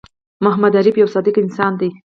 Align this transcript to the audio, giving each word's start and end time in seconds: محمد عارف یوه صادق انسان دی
محمد 0.43 0.75
عارف 0.77 0.95
یوه 0.97 1.11
صادق 1.15 1.35
انسان 1.43 1.73
دی 1.79 1.89